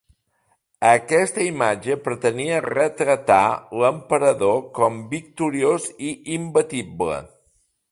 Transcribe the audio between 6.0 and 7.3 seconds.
i imbatible.